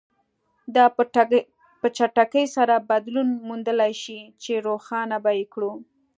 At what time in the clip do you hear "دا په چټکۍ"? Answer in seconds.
0.75-2.45